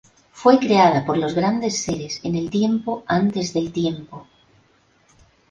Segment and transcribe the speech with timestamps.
[0.31, 4.25] Fue creada por los grandes seres en el tiempo antes del tiempo.